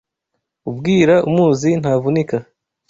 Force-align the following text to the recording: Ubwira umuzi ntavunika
Ubwira 0.69 1.15
umuzi 1.29 1.69
ntavunika 1.81 2.37